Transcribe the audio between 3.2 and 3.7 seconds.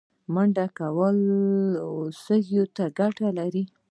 لري